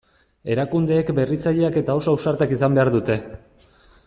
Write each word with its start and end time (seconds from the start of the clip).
Erakundeek 0.53 1.11
berritzaileak 1.19 1.79
eta 1.83 1.99
oso 2.01 2.17
ausartak 2.17 2.57
izan 2.59 2.79
behar 2.79 2.95
dute. 2.97 3.23